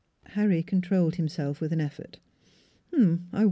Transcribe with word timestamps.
Harry 0.29 0.63
controlled 0.63 1.13
himself 1.17 1.61
with 1.61 1.71
an 1.71 1.79
effort. 1.79 2.17